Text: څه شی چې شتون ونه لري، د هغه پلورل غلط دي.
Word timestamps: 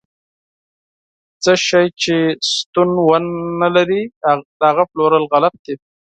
څه 1.43 1.53
شی 1.65 1.85
چې 2.01 2.15
شتون 2.51 2.89
ونه 3.07 3.67
لري، 3.75 4.03
د 4.59 4.61
هغه 4.69 4.83
پلورل 4.91 5.23
غلط 5.33 5.55
دي. 5.65 5.75